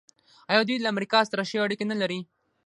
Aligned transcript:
آیا 0.49 0.61
دوی 0.67 0.77
له 0.81 0.87
امریکا 0.93 1.19
سره 1.29 1.43
ښې 1.49 1.57
اړیکې 1.65 1.85
نلري؟ 1.91 2.19